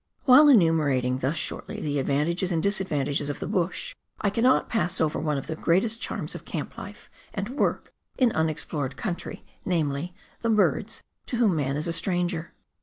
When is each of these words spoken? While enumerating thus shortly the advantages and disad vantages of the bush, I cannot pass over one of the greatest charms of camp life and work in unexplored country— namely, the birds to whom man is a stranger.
While 0.25 0.47
enumerating 0.49 1.19
thus 1.19 1.37
shortly 1.37 1.79
the 1.79 1.99
advantages 1.99 2.51
and 2.51 2.63
disad 2.63 2.87
vantages 2.87 3.29
of 3.29 3.37
the 3.39 3.45
bush, 3.45 3.93
I 4.19 4.31
cannot 4.31 4.67
pass 4.67 4.99
over 4.99 5.19
one 5.19 5.37
of 5.37 5.45
the 5.45 5.55
greatest 5.55 6.01
charms 6.01 6.33
of 6.33 6.43
camp 6.43 6.75
life 6.75 7.07
and 7.35 7.49
work 7.49 7.93
in 8.17 8.31
unexplored 8.31 8.97
country— 8.97 9.45
namely, 9.63 10.15
the 10.39 10.49
birds 10.49 11.03
to 11.27 11.35
whom 11.35 11.55
man 11.55 11.77
is 11.77 11.87
a 11.87 11.93
stranger. 11.93 12.51